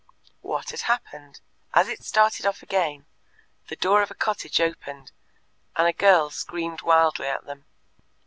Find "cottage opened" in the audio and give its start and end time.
4.15-5.11